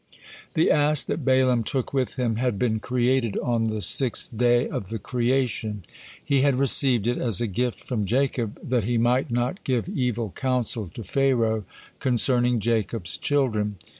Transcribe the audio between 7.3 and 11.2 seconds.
a gift from Jacob, that he might not give evil counsel to